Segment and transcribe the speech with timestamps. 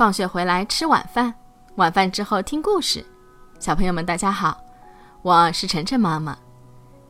[0.00, 1.34] 放学回来吃晚饭，
[1.74, 3.04] 晚饭之后听故事。
[3.58, 4.56] 小朋友们，大家好，
[5.20, 6.34] 我是晨晨妈妈。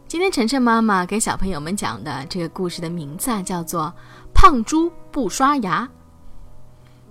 [0.08, 3.84] 今天晨晨妈妈给小朋友们讲的这个故事的名字啊，叫做
[4.34, 5.88] 《胖猪不刷牙》。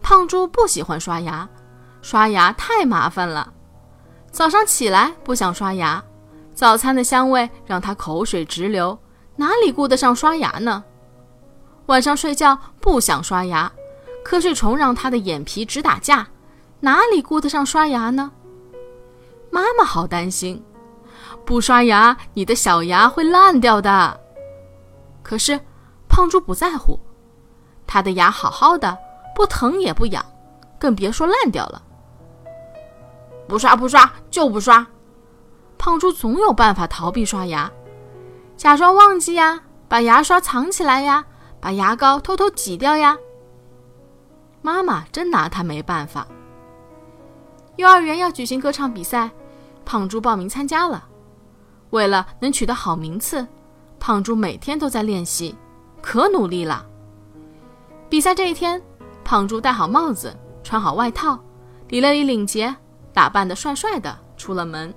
[0.02, 1.48] 胖猪不喜欢刷牙，
[2.02, 3.54] 刷牙太麻烦了。
[4.34, 6.04] 早上起来不想刷牙，
[6.54, 9.00] 早餐的香味让他口水直流，
[9.38, 10.84] 哪里顾得上刷牙呢？
[11.86, 13.72] 晚上睡觉不想刷牙。
[14.30, 16.28] 瞌睡虫让他的眼皮直打架，
[16.82, 18.32] 哪里顾得上刷牙呢？
[19.50, 20.64] 妈妈好担心，
[21.44, 24.20] 不刷牙你的小牙会烂掉的。
[25.24, 25.60] 可是
[26.08, 27.00] 胖猪不在乎，
[27.88, 28.96] 他的牙好好的，
[29.34, 30.24] 不疼也不痒，
[30.80, 31.82] 更别说烂掉了。
[33.48, 34.86] 不刷不刷就不刷，
[35.80, 37.72] 胖猪总有办法逃避刷牙，
[38.56, 41.26] 假装忘记呀，把牙刷藏起来呀，
[41.60, 43.18] 把牙膏偷偷挤掉呀。
[44.62, 46.28] 妈妈真拿他没办法。
[47.78, 49.30] 幼儿园要举行歌唱比赛，
[49.86, 51.08] 胖猪报名参加了。
[51.92, 53.48] 为了能取得好名次，
[54.00, 55.56] 胖猪每天都在练习，
[56.02, 56.86] 可努力了。
[58.10, 58.82] 比赛这一天，
[59.24, 61.40] 胖猪戴好帽子，穿好外套，
[61.88, 62.76] 理了理领结，
[63.14, 64.94] 打扮得帅帅的出了门。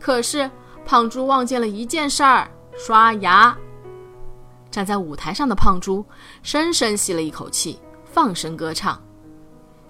[0.00, 0.50] 可是
[0.84, 3.56] 胖猪忘记了一件事儿——刷牙。
[4.70, 6.04] 站在舞台上的胖猪
[6.42, 7.78] 深深吸了一口气。
[8.12, 9.00] 放声歌唱，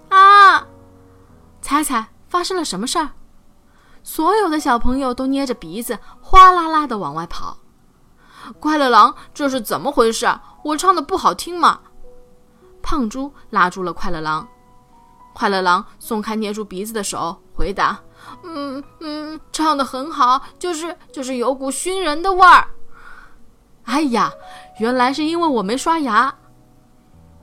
[0.09, 0.65] 啊！
[1.61, 3.09] 猜猜发生了什么事儿？
[4.01, 7.57] 所有的小朋友都捏着鼻子，哗啦啦的往外跑。
[8.61, 10.27] 快乐狼，这是怎么回事？
[10.63, 11.81] 我唱的不好听吗？
[12.81, 14.47] 胖猪拉住了快乐狼。
[15.33, 17.99] 快乐狼松开捏住鼻子的手，回答
[18.43, 22.67] ：“嗯嗯，唱的很好，就是就是有股熏人的味儿。”
[23.83, 24.31] 哎呀，
[24.79, 26.33] 原来是因为我没刷牙。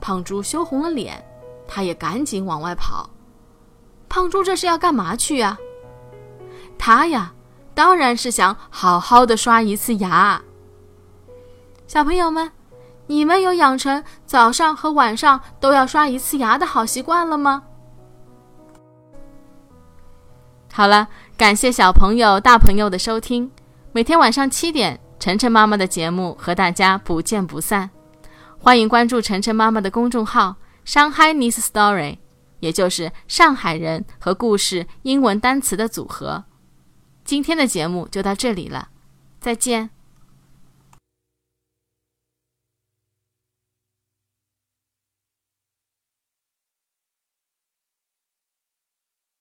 [0.00, 1.22] 胖猪羞红了脸，
[1.68, 3.08] 他也赶紧往外跑。
[4.08, 5.56] 胖猪这是要干嘛去呀？
[6.78, 7.32] 他呀，
[7.74, 10.41] 当然是想好好的刷一次牙。
[11.86, 12.50] 小朋友们，
[13.06, 17.62] 你们有养成早上和晚上都要刷一次牙的好习惯了吗？
[20.72, 23.50] 好了，感谢小朋友、大朋友的收听。
[23.92, 27.91] 每天晚上七点，晨晨妈妈的节目和大家不见不散。
[28.62, 32.19] 欢迎关注晨晨妈妈的公众号““Shanghai News Story”，
[32.59, 36.44] 也就是上海人和故事英文单词的组合。
[37.25, 38.91] 今天的节目就到这里了，
[39.41, 39.88] 再见。